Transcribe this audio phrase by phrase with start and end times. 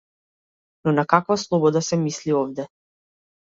[0.83, 2.67] Но на каква слобода се мисли овде?